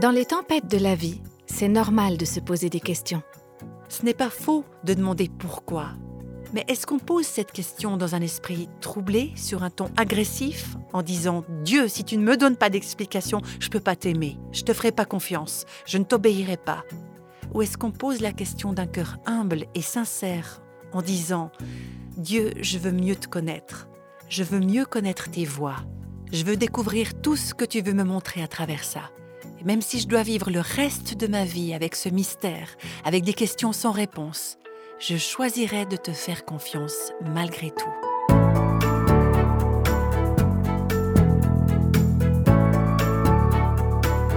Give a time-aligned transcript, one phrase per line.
[0.00, 3.22] Dans les tempêtes de la vie, c'est normal de se poser des questions.
[3.90, 5.90] Ce n'est pas faux de demander pourquoi.
[6.54, 11.02] Mais est-ce qu'on pose cette question dans un esprit troublé, sur un ton agressif, en
[11.02, 14.62] disant Dieu, si tu ne me donnes pas d'explication, je ne peux pas t'aimer, je
[14.62, 16.84] te ferai pas confiance, je ne t'obéirai pas
[17.52, 20.62] Ou est-ce qu'on pose la question d'un cœur humble et sincère,
[20.94, 21.52] en disant
[22.16, 23.88] Dieu, je veux mieux te connaître,
[24.30, 25.76] je veux mieux connaître tes voies,
[26.32, 29.10] je veux découvrir tout ce que tu veux me montrer à travers ça
[29.64, 32.68] même si je dois vivre le reste de ma vie avec ce mystère,
[33.04, 34.58] avec des questions sans réponse,
[34.98, 37.90] je choisirai de te faire confiance malgré tout.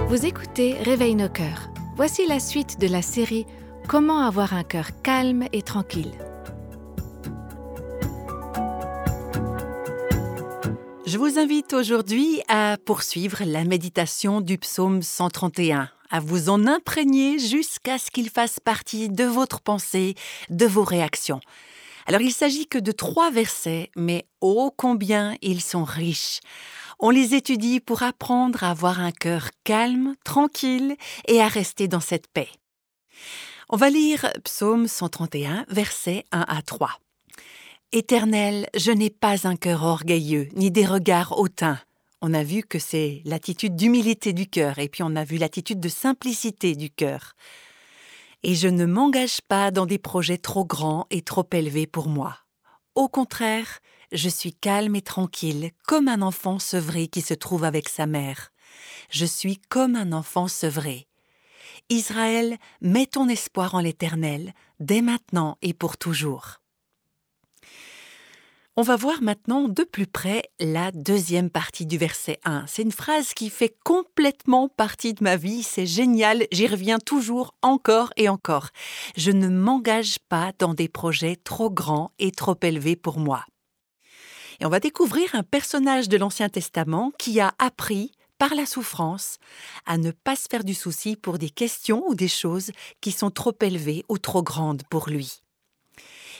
[0.08, 1.68] Vous écoutez Réveille nos cœurs.
[1.96, 3.46] Voici la suite de la série
[3.88, 6.12] Comment avoir un cœur calme et tranquille.
[11.06, 17.38] Je vous invite aujourd'hui à poursuivre la méditation du psaume 131, à vous en imprégner
[17.38, 20.16] jusqu'à ce qu'il fasse partie de votre pensée,
[20.50, 21.38] de vos réactions.
[22.06, 26.40] Alors il s'agit que de trois versets, mais ô combien ils sont riches.
[26.98, 30.96] On les étudie pour apprendre à avoir un cœur calme, tranquille
[31.28, 32.48] et à rester dans cette paix.
[33.68, 36.98] On va lire Psaume 131, versets 1 à 3.
[37.92, 41.78] Éternel, je n'ai pas un cœur orgueilleux, ni des regards hautains.
[42.20, 45.78] On a vu que c'est l'attitude d'humilité du cœur, et puis on a vu l'attitude
[45.78, 47.34] de simplicité du cœur.
[48.42, 52.36] Et je ne m'engage pas dans des projets trop grands et trop élevés pour moi.
[52.96, 53.78] Au contraire,
[54.10, 58.50] je suis calme et tranquille, comme un enfant sevré qui se trouve avec sa mère.
[59.10, 61.06] Je suis comme un enfant sevré.
[61.88, 66.60] Israël, mets ton espoir en l'Éternel, dès maintenant et pour toujours.
[68.78, 72.66] On va voir maintenant de plus près la deuxième partie du verset 1.
[72.66, 77.54] C'est une phrase qui fait complètement partie de ma vie, c'est génial, j'y reviens toujours
[77.62, 78.68] encore et encore.
[79.16, 83.46] Je ne m'engage pas dans des projets trop grands et trop élevés pour moi.
[84.60, 89.38] Et on va découvrir un personnage de l'Ancien Testament qui a appris par la souffrance,
[89.86, 93.30] à ne pas se faire du souci pour des questions ou des choses qui sont
[93.30, 95.45] trop élevées ou trop grandes pour lui.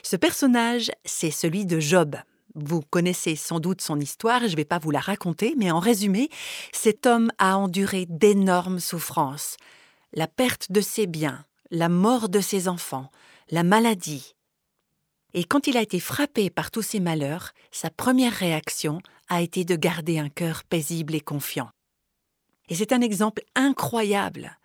[0.03, 2.17] Ce personnage, c'est celui de Job.
[2.55, 5.79] Vous connaissez sans doute son histoire, je ne vais pas vous la raconter, mais en
[5.79, 6.31] résumé,
[6.73, 9.57] cet homme a enduré d'énormes souffrances.
[10.15, 13.11] La perte de ses biens, la mort de ses enfants,
[13.51, 14.35] la maladie.
[15.35, 19.65] Et quand il a été frappé par tous ces malheurs, sa première réaction a été
[19.65, 21.69] de garder un cœur paisible et confiant.
[22.69, 24.57] Et c'est un exemple incroyable.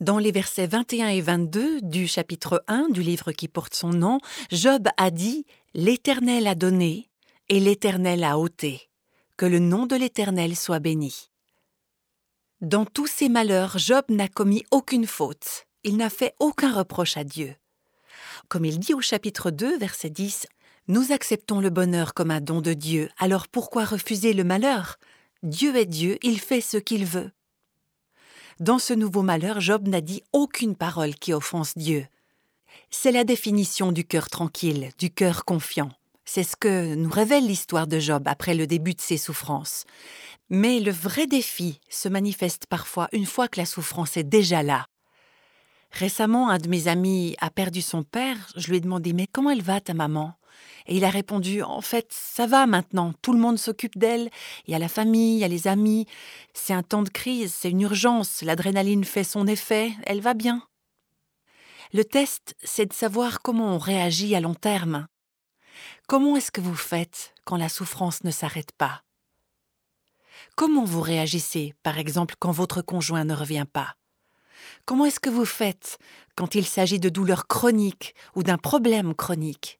[0.00, 4.20] Dans les versets 21 et 22 du chapitre 1 du livre qui porte son nom,
[4.52, 5.44] Job a dit
[5.74, 7.10] L'Éternel a donné
[7.48, 8.90] et l'Éternel a ôté.
[9.36, 11.30] Que le nom de l'Éternel soit béni.
[12.60, 15.66] Dans tous ses malheurs, Job n'a commis aucune faute.
[15.82, 17.56] Il n'a fait aucun reproche à Dieu.
[18.48, 20.46] Comme il dit au chapitre 2, verset 10,
[20.86, 24.96] Nous acceptons le bonheur comme un don de Dieu, alors pourquoi refuser le malheur?
[25.42, 27.32] Dieu est Dieu, il fait ce qu'il veut.
[28.60, 32.06] Dans ce nouveau malheur, Job n'a dit aucune parole qui offense Dieu.
[32.90, 35.90] C'est la définition du cœur tranquille, du cœur confiant.
[36.24, 39.84] C'est ce que nous révèle l'histoire de Job après le début de ses souffrances.
[40.50, 44.86] Mais le vrai défi se manifeste parfois une fois que la souffrance est déjà là.
[45.92, 48.36] Récemment, un de mes amis a perdu son père.
[48.56, 50.34] Je lui ai demandé Mais comment elle va, ta maman?
[50.86, 54.30] Et il a répondu En fait, ça va maintenant, tout le monde s'occupe d'elle,
[54.66, 56.06] il y a la famille, il y a les amis,
[56.54, 60.62] c'est un temps de crise, c'est une urgence, l'adrénaline fait son effet, elle va bien.
[61.92, 65.06] Le test, c'est de savoir comment on réagit à long terme.
[66.06, 69.02] Comment est-ce que vous faites quand la souffrance ne s'arrête pas?
[70.56, 73.94] Comment vous réagissez, par exemple, quand votre conjoint ne revient pas?
[74.84, 75.98] Comment est-ce que vous faites
[76.36, 79.77] quand il s'agit de douleurs chroniques ou d'un problème chronique?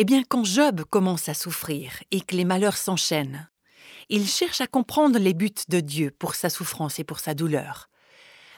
[0.00, 3.50] Eh bien, quand Job commence à souffrir et que les malheurs s'enchaînent,
[4.08, 7.90] il cherche à comprendre les buts de Dieu pour sa souffrance et pour sa douleur.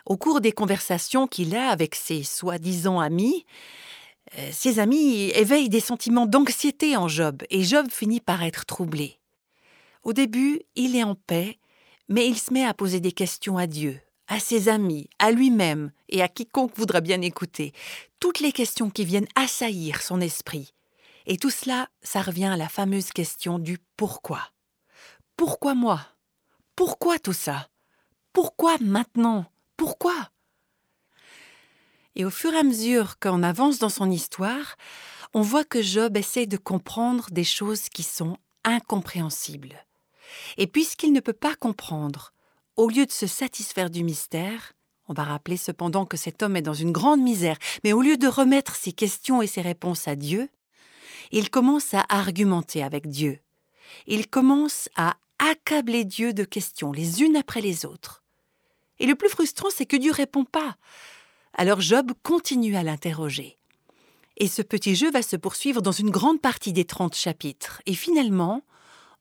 [0.06, 3.44] Au cours des conversations qu'il a avec ses soi-disant amis,
[4.38, 9.18] euh, ses amis éveillent des sentiments d'anxiété en Job et Job finit par être troublé.
[10.04, 11.58] Au début, il est en paix,
[12.08, 13.98] mais il se met à poser des questions à Dieu,
[14.28, 17.72] à ses amis, à lui-même et à quiconque voudra bien écouter,
[18.20, 20.72] toutes les questions qui viennent assaillir son esprit.
[21.26, 24.40] Et tout cela, ça revient à la fameuse question du pourquoi.
[25.36, 26.00] Pourquoi moi?
[26.76, 27.68] Pourquoi tout ça?
[28.32, 29.46] Pourquoi maintenant?
[29.76, 30.30] Pourquoi?
[32.14, 34.76] Et au fur et à mesure qu'on avance dans son histoire,
[35.34, 39.76] on voit que Job essaie de comprendre des choses qui sont incompréhensibles.
[40.56, 42.32] Et puisqu'il ne peut pas comprendre,
[42.76, 44.72] au lieu de se satisfaire du mystère,
[45.08, 48.16] on va rappeler cependant que cet homme est dans une grande misère, mais au lieu
[48.16, 50.48] de remettre ses questions et ses réponses à Dieu,
[51.32, 53.40] il commence à argumenter avec Dieu.
[54.06, 58.22] Il commence à accabler Dieu de questions, les unes après les autres.
[59.00, 60.76] Et le plus frustrant, c'est que Dieu répond pas.
[61.54, 63.58] Alors Job continue à l'interroger.
[64.36, 67.82] Et ce petit jeu va se poursuivre dans une grande partie des 30 chapitres.
[67.86, 68.62] Et finalement,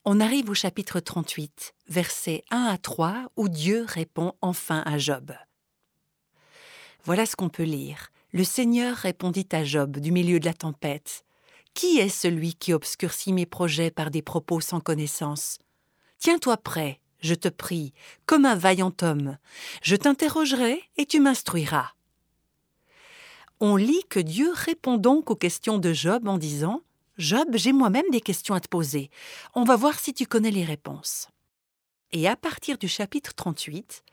[0.05, 5.33] on arrive au chapitre 38, versets 1 à 3, où Dieu répond enfin à Job.
[7.03, 8.11] Voilà ce qu'on peut lire.
[8.31, 11.25] Le Seigneur répondit à Job du milieu de la tempête.
[11.73, 15.57] Qui est celui qui obscurcit mes projets par des propos sans connaissance?
[16.19, 17.94] Tiens-toi prêt, je te prie,
[18.25, 19.38] comme un vaillant homme.
[19.81, 21.91] Je t'interrogerai et tu m'instruiras
[23.62, 26.81] on lit que Dieu répond donc aux questions de Job en disant
[27.19, 29.12] Job, j'ai moi-même des questions à te poser.
[29.53, 31.27] On va voir si tu connais les réponses.
[32.12, 34.03] Et à partir du chapitre 38,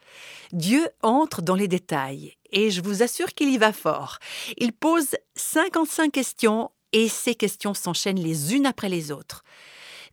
[0.52, 4.18] Dieu entre dans les détails, et je vous assure qu'il y va fort.
[4.58, 9.44] Il pose 55 questions, et ces questions s'enchaînent les unes après les autres.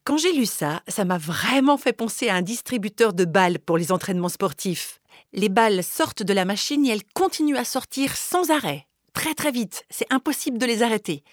[0.03, 3.77] Quand j'ai lu ça, ça m'a vraiment fait penser à un distributeur de balles pour
[3.77, 4.99] les entraînements sportifs.
[5.33, 9.49] Les balles sortent de la machine et elles continuent à sortir sans arrêt très très
[9.49, 11.23] vite, c'est impossible de les arrêter.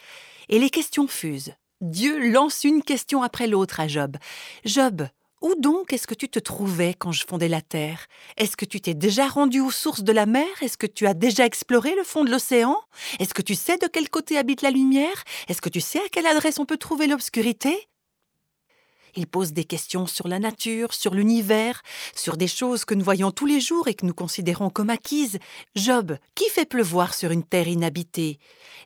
[0.48, 1.52] Et les questions fusent.
[1.82, 4.16] Dieu lance une question après l'autre à Job.
[4.64, 5.02] Job,
[5.42, 8.06] où donc est-ce que tu te trouvais quand je fondais la terre?
[8.36, 10.46] Est-ce que tu t'es déjà rendu aux sources de la mer?
[10.62, 12.76] Est-ce que tu as déjà exploré le fond de l'océan?
[13.18, 15.24] Est-ce que tu sais de quel côté habite la lumière?
[15.48, 17.88] Est-ce que tu sais à quelle adresse on peut trouver l'obscurité?
[19.14, 21.82] Il pose des questions sur la nature, sur l'univers,
[22.14, 25.38] sur des choses que nous voyons tous les jours et que nous considérons comme acquises.
[25.74, 28.38] Job, qui fait pleuvoir sur une terre inhabitée?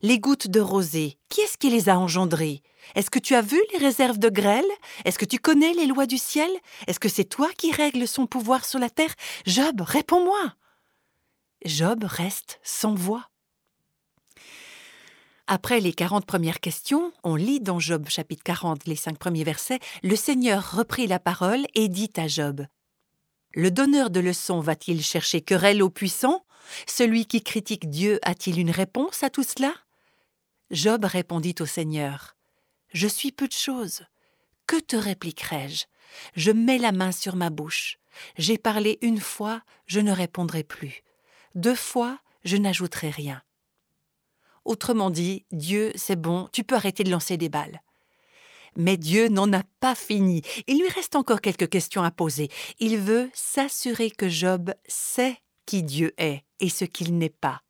[0.03, 2.63] Les gouttes de rosée, qui est-ce qui les a engendrées?
[2.95, 4.65] Est-ce que tu as vu les réserves de grêle?
[5.05, 6.51] Est-ce que tu connais les lois du ciel?
[6.87, 9.15] Est-ce que c'est toi qui règles son pouvoir sur la terre?
[9.45, 10.55] Job, réponds-moi!
[11.65, 13.29] Job reste sans voix.
[15.49, 19.79] Après les quarante premières questions, on lit dans Job chapitre 40 les cinq premiers versets,
[20.03, 22.67] le Seigneur reprit la parole et dit à Job
[23.55, 26.45] Le donneur de leçons va-t-il chercher querelle au puissant?
[26.89, 29.73] Celui qui critique Dieu a-t-il une réponse à tout cela?
[30.73, 32.35] Job répondit au Seigneur
[32.93, 34.03] Je suis peu de choses.
[34.67, 35.85] Que te répliquerai-je?
[36.35, 37.99] Je mets la main sur ma bouche.
[38.37, 41.05] J'ai parlé une fois, je ne répondrai plus.
[41.55, 43.43] Deux fois, je n'ajouterai rien.
[44.67, 47.81] Autrement dit, Dieu, c'est bon, tu peux arrêter de lancer des balles.
[48.77, 50.43] Mais Dieu n'en a pas fini.
[50.67, 52.49] Il lui reste encore quelques questions à poser.
[52.81, 55.37] Il veut s'assurer que Job sait
[55.67, 57.63] qui Dieu est et ce qu'il n'est pas.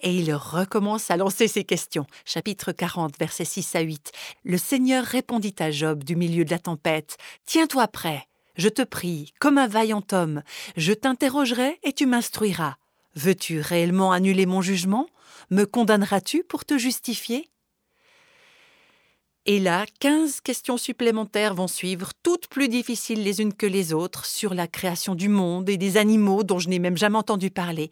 [0.00, 2.06] Et il recommence à lancer ses questions.
[2.24, 4.12] Chapitre 40, versets 6 à 8.
[4.44, 7.16] Le Seigneur répondit à Job du milieu de la tempête.
[7.44, 8.28] Tiens-toi prêt.
[8.54, 10.42] Je te prie, comme un vaillant homme.
[10.76, 12.76] Je t'interrogerai et tu m'instruiras.
[13.18, 15.08] Veux-tu réellement annuler mon jugement?
[15.50, 17.50] Me condamneras-tu pour te justifier?
[19.44, 24.24] Et là, quinze questions supplémentaires vont suivre, toutes plus difficiles les unes que les autres,
[24.24, 27.90] sur la création du monde et des animaux dont je n'ai même jamais entendu parler.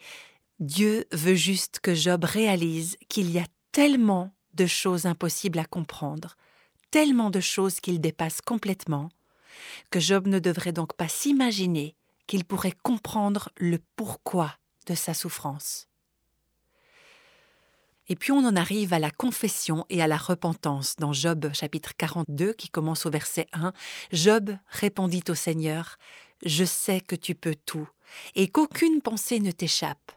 [0.60, 6.36] Dieu veut juste que Job réalise qu'il y a tellement de choses impossibles à comprendre,
[6.92, 9.08] tellement de choses qu'il dépasse complètement,
[9.90, 11.96] que Job ne devrait donc pas s'imaginer
[12.28, 14.56] qu'il pourrait comprendre le pourquoi
[14.86, 15.88] de sa souffrance.
[18.08, 21.96] Et puis on en arrive à la confession et à la repentance dans Job chapitre
[21.96, 23.72] 42 qui commence au verset 1.
[24.12, 25.98] Job répondit au Seigneur,
[26.44, 27.88] Je sais que tu peux tout
[28.34, 30.12] et qu'aucune pensée ne t'échappe.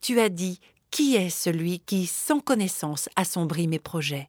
[0.00, 4.28] Tu as dit, Qui est celui qui, sans connaissance, assombrit mes projets?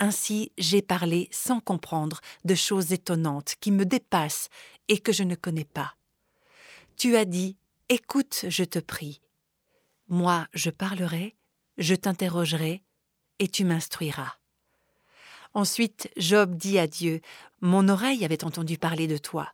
[0.00, 4.48] Ainsi j'ai parlé sans comprendre de choses étonnantes qui me dépassent
[4.88, 5.94] et que je ne connais pas.
[6.96, 7.56] Tu as dit,
[7.92, 9.20] Écoute, je te prie.
[10.06, 11.34] Moi, je parlerai,
[11.76, 12.84] je t'interrogerai,
[13.40, 14.36] et tu m'instruiras.
[15.54, 17.20] Ensuite, Job dit à Dieu,
[17.60, 19.52] Mon oreille avait entendu parler de toi.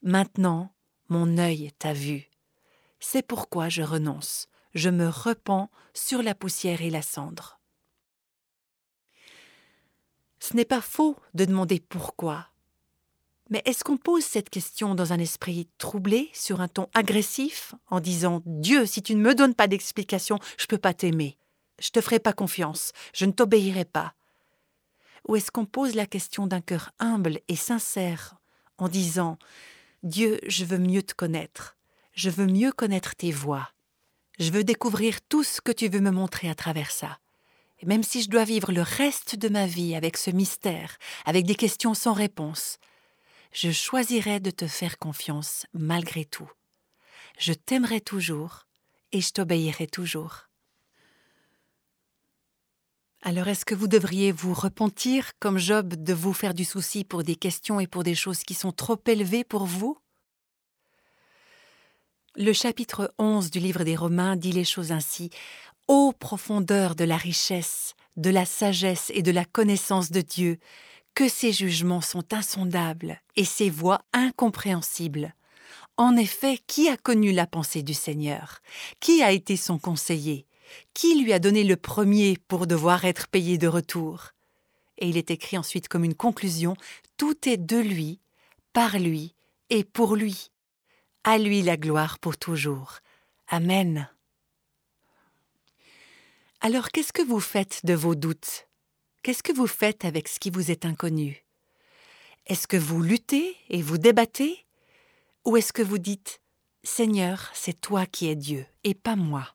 [0.00, 0.74] Maintenant,
[1.10, 2.30] mon œil t'a vu.
[3.00, 4.48] C'est pourquoi je renonce.
[4.72, 7.60] Je me repens sur la poussière et la cendre.
[10.38, 12.48] Ce n'est pas faux de demander pourquoi,
[13.54, 18.00] mais est-ce qu'on pose cette question dans un esprit troublé, sur un ton agressif, en
[18.00, 21.38] disant Dieu, si tu ne me donnes pas d'explication, je ne peux pas t'aimer,
[21.78, 24.14] je te ferai pas confiance, je ne t'obéirai pas.
[25.28, 28.34] Ou est-ce qu'on pose la question d'un cœur humble et sincère,
[28.76, 29.38] en disant
[30.02, 31.76] Dieu, je veux mieux te connaître,
[32.12, 33.70] je veux mieux connaître tes voies,
[34.40, 37.20] je veux découvrir tout ce que tu veux me montrer à travers ça.
[37.84, 41.54] Même si je dois vivre le reste de ma vie avec ce mystère, avec des
[41.54, 42.80] questions sans réponse,
[43.54, 46.50] je choisirai de te faire confiance malgré tout.
[47.38, 48.66] Je t'aimerai toujours
[49.12, 50.48] et je t'obéirai toujours.
[53.22, 57.22] Alors est-ce que vous devriez vous repentir, comme Job, de vous faire du souci pour
[57.22, 59.96] des questions et pour des choses qui sont trop élevées pour vous?
[62.34, 65.30] Le chapitre 11 du livre des Romains dit les choses ainsi.
[65.86, 70.58] Ô profondeur de la richesse, de la sagesse et de la connaissance de Dieu,
[71.14, 75.34] que ses jugements sont insondables et ses voies incompréhensibles.
[75.96, 78.60] En effet, qui a connu la pensée du Seigneur?
[78.98, 80.46] Qui a été son conseiller?
[80.92, 84.32] Qui lui a donné le premier pour devoir être payé de retour?
[84.98, 86.74] Et il est écrit ensuite comme une conclusion,
[87.16, 88.20] Tout est de lui,
[88.72, 89.34] par lui
[89.70, 90.50] et pour lui.
[91.22, 92.98] À lui la gloire pour toujours.
[93.48, 94.08] Amen.
[96.60, 98.66] Alors qu'est-ce que vous faites de vos doutes?
[99.24, 101.46] Qu'est-ce que vous faites avec ce qui vous est inconnu?
[102.44, 104.66] Est-ce que vous luttez et vous débattez?
[105.46, 106.42] Ou est-ce que vous dites
[106.82, 109.54] Seigneur, c'est toi qui es Dieu et pas moi?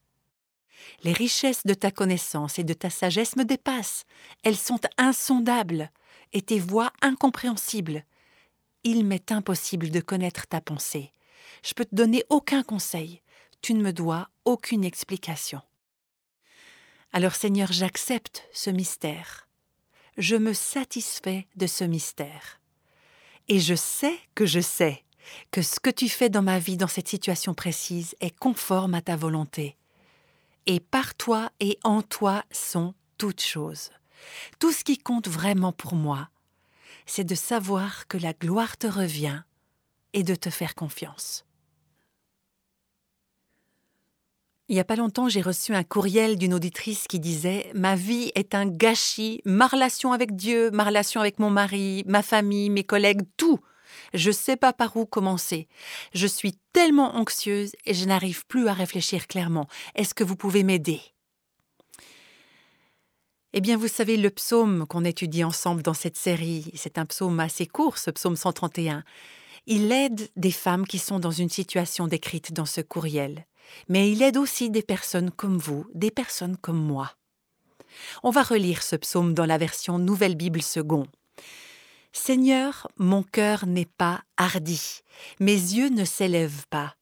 [1.04, 4.06] Les richesses de ta connaissance et de ta sagesse me dépassent.
[4.42, 5.92] Elles sont insondables
[6.34, 8.06] et tes voix incompréhensibles.
[8.84, 11.14] Il m'est impossible de connaître ta pensée.
[11.64, 13.22] Je peux te donner aucun conseil.
[13.62, 15.62] Tu ne me dois aucune explication.
[17.14, 19.46] Alors Seigneur, j'accepte ce mystère
[20.18, 22.60] je me satisfais de ce mystère.
[23.48, 25.04] Et je sais que je sais
[25.52, 29.02] que ce que tu fais dans ma vie dans cette situation précise est conforme à
[29.02, 29.78] ta volonté.
[30.66, 33.90] Et par toi et en toi sont toutes choses.
[34.60, 36.30] Tout ce qui compte vraiment pour moi,
[37.06, 39.42] c'est de savoir que la gloire te revient
[40.14, 41.46] et de te faire confiance.
[44.70, 48.32] Il n'y a pas longtemps, j'ai reçu un courriel d'une auditrice qui disait Ma vie
[48.36, 52.84] est un gâchis, ma relation avec Dieu, ma relation avec mon mari, ma famille, mes
[52.84, 53.60] collègues, tout.
[54.14, 55.68] Je ne sais pas par où commencer.
[56.14, 59.68] Je suis tellement anxieuse et je n'arrive plus à réfléchir clairement.
[59.96, 61.02] Est-ce que vous pouvez m'aider?
[63.54, 67.40] Eh bien, vous savez, le psaume qu'on étudie ensemble dans cette série, c'est un psaume
[67.40, 69.04] assez court, ce psaume 131.
[69.66, 73.48] Il aide des femmes qui sont dans une situation décrite dans ce courriel
[73.88, 77.14] mais il aide aussi des personnes comme vous, des personnes comme moi.
[78.24, 81.08] On va relire ce psaume dans la version Nouvelle Bible Second.
[82.12, 85.02] Seigneur, mon cœur n'est pas hardi,
[85.40, 86.96] mes yeux ne s'élèvent pas.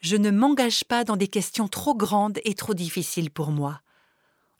[0.00, 3.80] Je ne m'engage pas dans des questions trop grandes et trop difficiles pour moi.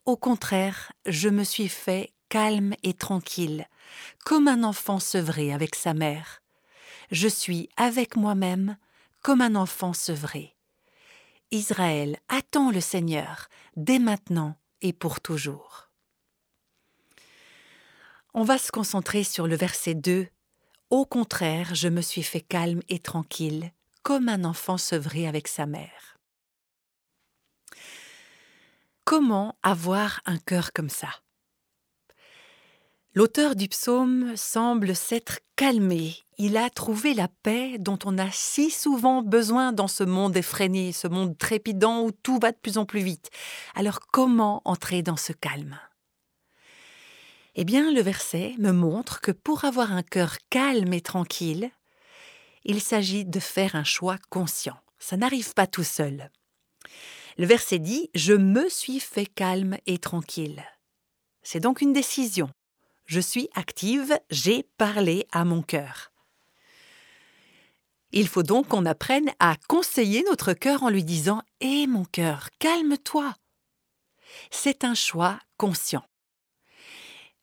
[0.04, 3.66] Au contraire, je me suis fait calme et tranquille,
[4.24, 6.42] comme un enfant sevré avec sa mère.
[7.10, 8.76] Je suis avec moi-même
[9.22, 10.55] comme un enfant sevré.
[11.50, 15.90] Israël attend le Seigneur dès maintenant et pour toujours.
[18.34, 20.28] On va se concentrer sur le verset 2.
[20.90, 23.72] Au contraire, je me suis fait calme et tranquille,
[24.02, 26.18] comme un enfant sevré avec sa mère.
[29.04, 31.08] Comment avoir un cœur comme ça?
[33.16, 36.16] L'auteur du psaume semble s'être calmé.
[36.36, 40.92] Il a trouvé la paix dont on a si souvent besoin dans ce monde effréné,
[40.92, 43.30] ce monde trépidant où tout va de plus en plus vite.
[43.74, 45.80] Alors comment entrer dans ce calme?
[47.54, 51.70] Eh bien, le verset me montre que pour avoir un cœur calme et tranquille,
[52.64, 54.76] il s'agit de faire un choix conscient.
[54.98, 56.30] Ça n'arrive pas tout seul.
[57.38, 60.58] Le verset dit⁇ Je me suis fait calme et tranquille⁇
[61.42, 62.50] C'est donc une décision
[63.06, 66.12] je suis active, j'ai parlé à mon cœur.
[68.12, 72.48] Il faut donc qu'on apprenne à conseiller notre cœur en lui disant eh, mon cœur,
[72.58, 73.34] calme-toi.
[74.50, 76.04] C'est un choix conscient.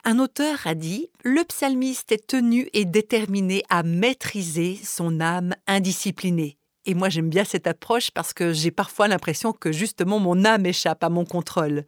[0.05, 6.57] Un auteur a dit Le psalmiste est tenu et déterminé à maîtriser son âme indisciplinée.
[6.85, 10.65] Et moi j'aime bien cette approche parce que j'ai parfois l'impression que justement mon âme
[10.65, 11.85] échappe à mon contrôle.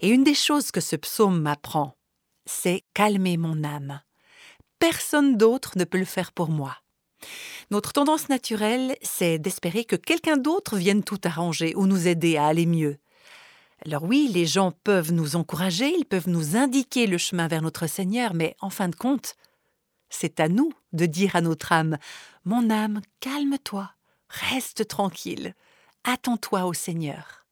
[0.00, 1.96] Et une des choses que ce psaume m'apprend,
[2.46, 4.00] c'est calmer mon âme.
[4.78, 6.76] Personne d'autre ne peut le faire pour moi.
[7.70, 12.46] Notre tendance naturelle, c'est d'espérer que quelqu'un d'autre vienne tout arranger ou nous aider à
[12.46, 12.98] aller mieux.
[13.86, 17.86] Alors oui, les gens peuvent nous encourager, ils peuvent nous indiquer le chemin vers notre
[17.86, 19.36] Seigneur, mais en fin de compte,
[20.08, 21.98] c'est à nous de dire à notre âme
[22.44, 23.90] Mon âme, calme-toi,
[24.28, 25.54] reste tranquille,
[26.04, 27.46] attends-toi au Seigneur.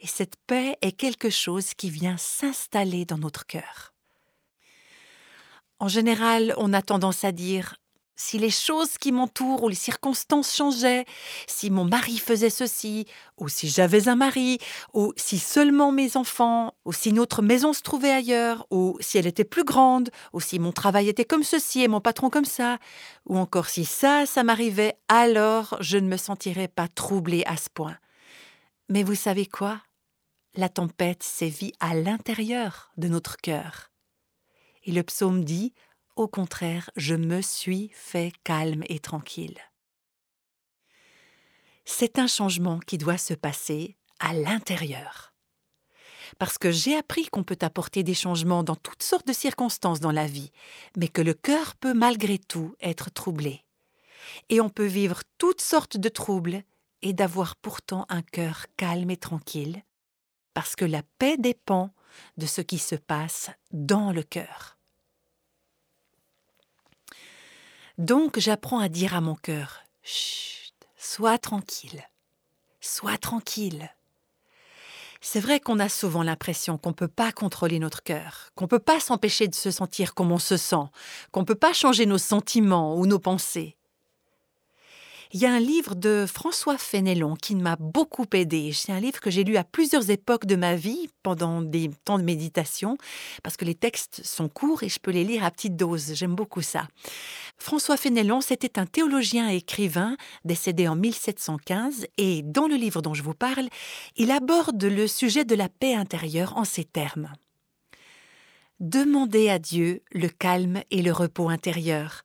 [0.00, 3.94] Et cette paix est quelque chose qui vient s'installer dans notre cœur.
[5.80, 7.76] En général, on a tendance à dire
[8.16, 11.04] si les choses qui m'entourent ou les circonstances changeaient,
[11.46, 13.06] si mon mari faisait ceci,
[13.38, 14.58] ou si j'avais un mari,
[14.92, 19.28] ou si seulement mes enfants, ou si notre maison se trouvait ailleurs, ou si elle
[19.28, 22.78] était plus grande, ou si mon travail était comme ceci et mon patron comme ça,
[23.26, 27.70] ou encore si ça, ça m'arrivait, alors je ne me sentirais pas troublée à ce
[27.70, 27.96] point.
[28.88, 29.80] Mais vous savez quoi?
[30.56, 33.92] La tempête sévit à l'intérieur de notre cœur.
[34.88, 35.74] Et le psaume dit
[36.16, 39.58] au contraire, je me suis fait calme et tranquille.
[41.84, 45.34] C'est un changement qui doit se passer à l'intérieur.
[46.38, 50.10] Parce que j'ai appris qu'on peut apporter des changements dans toutes sortes de circonstances dans
[50.10, 50.52] la vie,
[50.96, 53.66] mais que le cœur peut malgré tout être troublé.
[54.48, 56.62] Et on peut vivre toutes sortes de troubles
[57.02, 59.82] et d'avoir pourtant un cœur calme et tranquille,
[60.54, 61.92] parce que la paix dépend
[62.38, 64.77] de ce qui se passe dans le cœur.
[67.98, 72.04] Donc j'apprends à dire à mon cœur Chut, sois tranquille,
[72.80, 73.90] sois tranquille.
[75.20, 78.68] C'est vrai qu'on a souvent l'impression qu'on ne peut pas contrôler notre cœur, qu'on ne
[78.68, 80.86] peut pas s'empêcher de se sentir comme on se sent,
[81.32, 83.76] qu'on ne peut pas changer nos sentiments ou nos pensées.
[85.32, 88.72] Il y a un livre de François Fénélon qui m'a beaucoup aidé.
[88.72, 92.18] C'est un livre que j'ai lu à plusieurs époques de ma vie pendant des temps
[92.18, 92.96] de méditation
[93.42, 96.14] parce que les textes sont courts et je peux les lire à petite dose.
[96.14, 96.88] J'aime beaucoup ça.
[97.58, 100.16] François Fénélon, c'était un théologien et écrivain
[100.46, 103.68] décédé en 1715 et dans le livre dont je vous parle,
[104.16, 107.30] il aborde le sujet de la paix intérieure en ces termes.
[108.80, 112.24] Demandez à Dieu le calme et le repos intérieur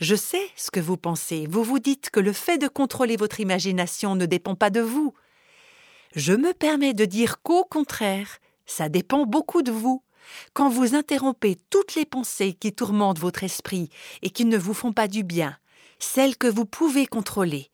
[0.00, 1.46] je sais ce que vous pensez.
[1.48, 5.14] Vous vous dites que le fait de contrôler votre imagination ne dépend pas de vous.
[6.14, 10.02] Je me permets de dire qu'au contraire, ça dépend beaucoup de vous.
[10.54, 13.90] Quand vous interrompez toutes les pensées qui tourmentent votre esprit
[14.22, 15.56] et qui ne vous font pas du bien,
[15.98, 17.70] celles que vous pouvez contrôler,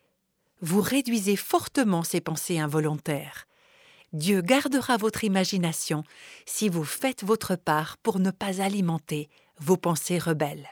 [0.61, 3.47] vous réduisez fortement ces pensées involontaires.
[4.13, 6.05] Dieu gardera votre imagination
[6.45, 10.69] si vous faites votre part pour ne pas alimenter vos pensées rebelles.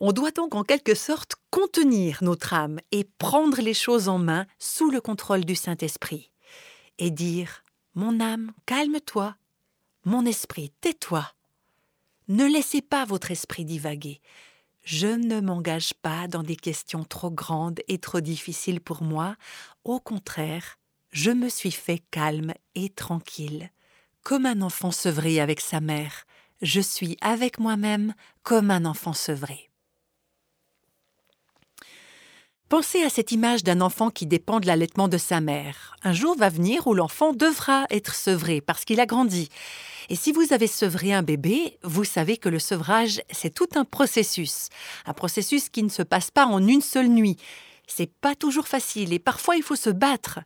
[0.00, 4.46] On doit donc en quelque sorte contenir notre âme et prendre les choses en main
[4.58, 6.32] sous le contrôle du Saint-Esprit
[6.98, 9.36] et dire Mon âme, calme-toi,
[10.04, 11.30] mon esprit, tais-toi.
[12.28, 14.22] Ne laissez pas votre esprit divaguer.
[14.82, 19.36] Je ne m'engage pas dans des questions trop grandes et trop difficiles pour moi.
[19.84, 20.78] Au contraire,
[21.10, 23.70] je me suis fait calme et tranquille,
[24.22, 26.24] comme un enfant sevré avec sa mère.
[26.62, 29.69] Je suis avec moi-même comme un enfant sevré.
[32.70, 35.96] Pensez à cette image d'un enfant qui dépend de l'allaitement de sa mère.
[36.04, 39.48] Un jour va venir où l'enfant devra être sevré parce qu'il a grandi.
[40.08, 43.84] Et si vous avez sevré un bébé, vous savez que le sevrage, c'est tout un
[43.84, 44.68] processus.
[45.04, 47.38] Un processus qui ne se passe pas en une seule nuit.
[47.88, 50.38] C'est pas toujours facile et parfois il faut se battre.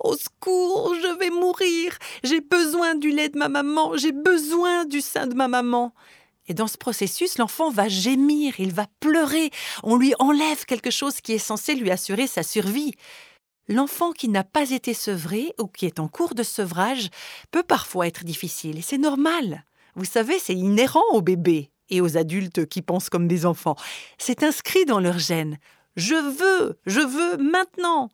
[0.00, 1.96] Au secours, je vais mourir.
[2.24, 5.94] J'ai besoin du lait de ma maman, j'ai besoin du sein de ma maman.
[6.48, 9.50] Et dans ce processus, l'enfant va gémir, il va pleurer,
[9.82, 12.94] on lui enlève quelque chose qui est censé lui assurer sa survie.
[13.68, 17.10] L'enfant qui n'a pas été sevré ou qui est en cours de sevrage
[17.52, 19.64] peut parfois être difficile, et c'est normal.
[19.94, 23.76] Vous savez, c'est inhérent aux bébés et aux adultes qui pensent comme des enfants.
[24.18, 25.58] C'est inscrit dans leur gène.
[25.96, 28.08] Je veux, je veux maintenant.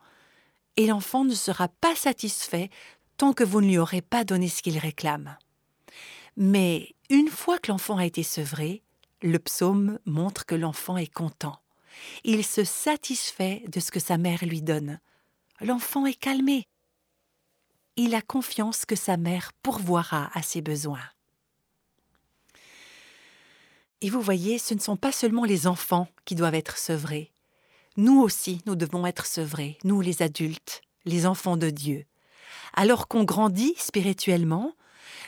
[0.77, 2.71] Et l'enfant ne sera pas satisfait
[3.17, 5.37] tant que vous ne lui aurez pas donné ce qu'il réclame.
[6.37, 8.83] Mais une fois que l'enfant a été sevré,
[9.23, 11.61] le psaume montre que l'enfant est content.
[12.25, 15.01] Il se satisfait de ce que sa mère lui donne.
[15.61, 16.69] L'enfant est calmé.
[17.97, 21.03] Il a confiance que sa mère pourvoira à ses besoins.
[24.01, 27.33] Et vous voyez, ce ne sont pas seulement les enfants qui doivent être sevrés.
[27.97, 32.07] Nous aussi, nous devons être sevrés, nous les adultes, les enfants de Dieu.
[32.75, 34.75] Alors qu'on grandit spirituellement,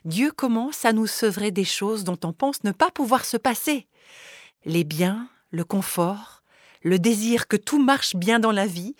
[0.04, 3.86] Dieu commence à nous sevrer des choses dont on pense ne pas pouvoir se passer.
[4.64, 6.42] Les biens, le confort,
[6.82, 8.96] le désir que tout marche bien dans la vie,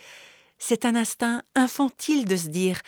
[0.58, 2.80] c'est un instinct infantile de se dire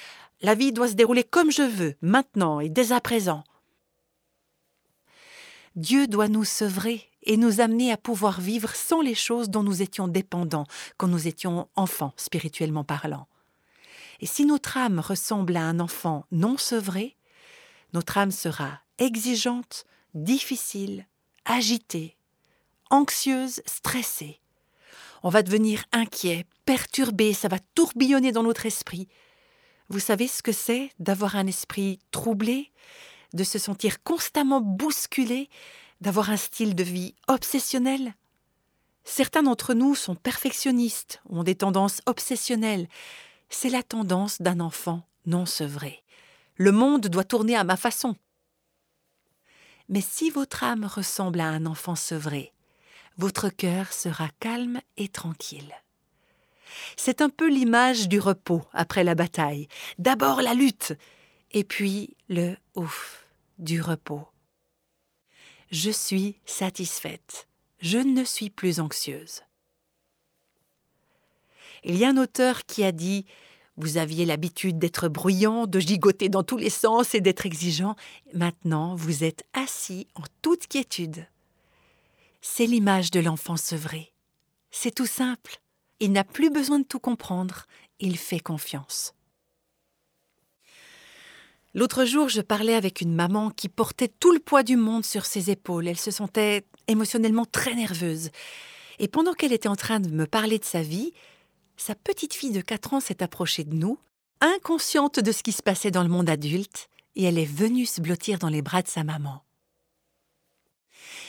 [0.42, 3.44] la vie doit se dérouler comme je veux, maintenant et dès à présent.
[5.77, 9.81] Dieu doit nous sevrer et nous amener à pouvoir vivre sans les choses dont nous
[9.81, 10.66] étions dépendants
[10.98, 13.27] quand nous étions enfants, spirituellement parlant.
[14.20, 17.16] Et si notre âme ressemble à un enfant non sevré,
[17.92, 21.07] notre âme sera exigeante, difficile,
[21.44, 22.16] agitée,
[22.90, 24.40] anxieuse, stressée.
[25.22, 29.09] On va devenir inquiet, perturbé, ça va tourbillonner dans notre esprit.
[29.88, 32.70] Vous savez ce que c'est d'avoir un esprit troublé,
[33.35, 35.48] de se sentir constamment bousculé,
[36.02, 38.14] D'avoir un style de vie obsessionnel?
[39.05, 42.88] Certains d'entre nous sont perfectionnistes, ont des tendances obsessionnelles.
[43.50, 46.02] C'est la tendance d'un enfant non sevré.
[46.62, 48.14] Le monde doit tourner à ma façon.
[49.88, 52.53] Mais si votre âme ressemble à un enfant sevré,
[53.18, 55.75] votre cœur sera calme et tranquille.
[56.96, 59.66] C'est un peu l'image du repos après la bataille.
[59.98, 60.92] D'abord la lutte,
[61.51, 63.27] et puis le ouf
[63.59, 64.29] du repos.
[65.72, 67.48] Je suis satisfaite.
[67.81, 69.42] Je ne suis plus anxieuse.
[71.83, 73.27] Il y a un auteur qui a dit
[73.83, 77.97] Vous aviez l'habitude d'être bruyant, de gigoter dans tous les sens et d'être exigeant.
[78.33, 81.27] Maintenant, vous êtes assis en toute quiétude.
[82.40, 84.12] C'est l'image de l'enfant sevré.
[84.71, 85.61] C'est tout simple.
[85.99, 87.66] Il n'a plus besoin de tout comprendre.
[87.99, 89.14] Il fait confiance.
[91.75, 95.27] L'autre jour, je parlais avec une maman qui portait tout le poids du monde sur
[95.27, 95.88] ses épaules.
[95.88, 98.31] Elle se sentait émotionnellement très nerveuse.
[99.01, 101.12] Et pendant qu'elle était en train de me parler de sa vie,
[101.83, 103.99] sa petite fille de 4 ans s'est approchée de nous,
[104.40, 108.01] inconsciente de ce qui se passait dans le monde adulte, et elle est venue se
[108.01, 109.42] blottir dans les bras de sa maman.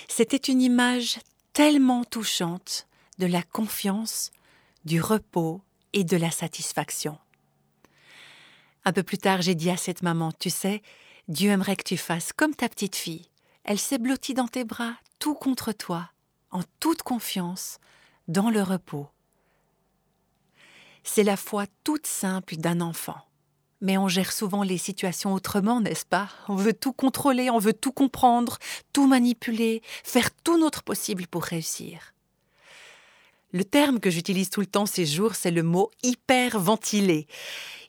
[0.08, 1.20] C'était une image
[1.54, 2.88] tellement touchante
[3.18, 4.32] de la confiance,
[4.86, 5.62] du repos
[5.92, 7.18] et de la satisfaction.
[8.86, 10.84] Un peu plus tard, j'ai dit à cette maman, tu sais,
[11.28, 13.28] Dieu aimerait que tu fasses comme ta petite fille.
[13.64, 16.12] Elle s'est blottie dans tes bras, tout contre toi,
[16.52, 17.80] en toute confiance,
[18.28, 19.08] dans le repos.
[21.04, 23.18] C'est la foi toute simple d'un enfant.
[23.82, 26.30] Mais on gère souvent les situations autrement, n'est-ce pas?
[26.48, 28.58] On veut tout contrôler, on veut tout comprendre,
[28.94, 32.14] tout manipuler, faire tout notre possible pour réussir.
[33.52, 37.28] Le terme que j'utilise tout le temps ces jours, c'est le mot hyperventilé.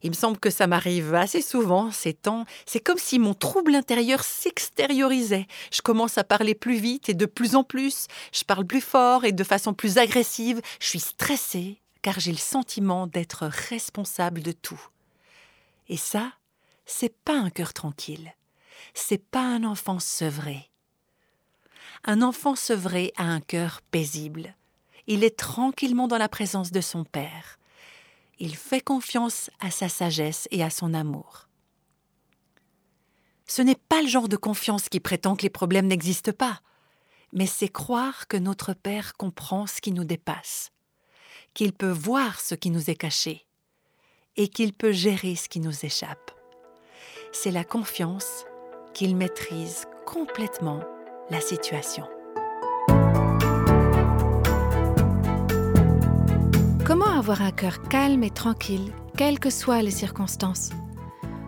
[0.03, 2.44] Il me semble que ça m'arrive assez souvent ces temps.
[2.66, 5.46] C'est comme si mon trouble intérieur s'extériorisait.
[5.72, 8.09] Je commence à parler plus vite et de plus en plus.
[8.33, 10.61] Je parle plus fort et de façon plus agressive.
[10.81, 14.80] Je suis stressée car j'ai le sentiment d'être responsable de tout.
[15.88, 16.34] Et ça,
[16.86, 18.32] c'est pas un cœur tranquille.
[18.94, 20.70] C'est pas un enfant sevré.
[22.04, 24.54] Un enfant sevré a un cœur paisible
[25.06, 27.58] il est tranquillement dans la présence de son Père.
[28.38, 31.48] Il fait confiance à sa sagesse et à son amour.
[33.46, 36.60] Ce n'est pas le genre de confiance qui prétend que les problèmes n'existent pas,
[37.32, 40.70] mais c'est croire que notre Père comprend ce qui nous dépasse,
[41.54, 43.46] qu'il peut voir ce qui nous est caché,
[44.36, 46.32] et qu'il peut gérer ce qui nous échappe.
[47.32, 48.44] C'est la confiance
[48.92, 50.80] qu'il maîtrise complètement
[51.30, 52.06] la situation.
[56.84, 60.70] Comment avoir un cœur calme et tranquille, quelles que soient les circonstances?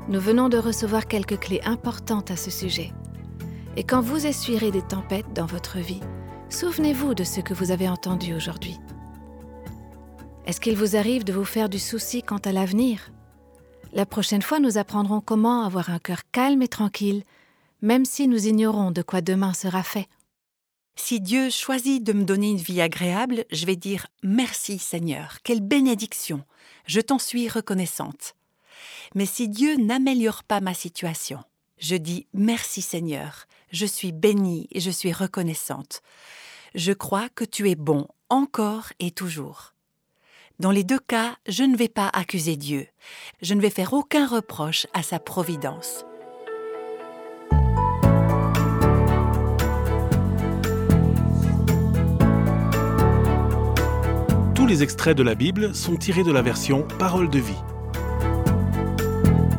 [0.08, 2.92] Nous venons de recevoir quelques clés importantes à ce sujet.
[3.76, 6.00] Et quand vous essuierez des tempêtes dans votre vie,
[6.48, 8.78] souvenez-vous de ce que vous avez entendu aujourd'hui.
[10.46, 13.10] Est-ce qu'il vous arrive de vous faire du souci quant à l'avenir?
[13.92, 17.24] La prochaine fois, nous apprendrons comment avoir un cœur calme et tranquille,
[17.82, 20.06] même si nous ignorons de quoi demain sera fait.
[20.94, 25.60] Si Dieu choisit de me donner une vie agréable, je vais dire Merci Seigneur, quelle
[25.60, 26.44] bénédiction,
[26.86, 28.36] je t'en suis reconnaissante.
[29.16, 31.40] Mais si Dieu n'améliore pas ma situation,
[31.78, 36.02] je dis Merci Seigneur, je suis bénie et je suis reconnaissante.
[36.76, 39.75] Je crois que tu es bon encore et toujours.
[40.58, 42.86] Dans les deux cas, je ne vais pas accuser Dieu,
[43.42, 46.06] je ne vais faire aucun reproche à sa providence.
[54.54, 57.62] Tous les extraits de la Bible sont tirés de la version Parole de vie.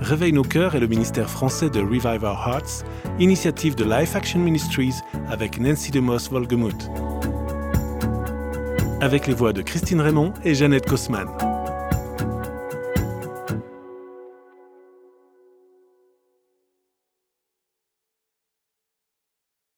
[0.02, 2.84] Réveille nos cœurs est le ministère français de Revive Our Hearts,
[3.20, 4.96] initiative de Life Action Ministries
[5.30, 6.90] avec Nancy DeMoss Volgemuth.
[9.00, 11.28] Avec les voix de Christine Raymond et Jeannette Kosman.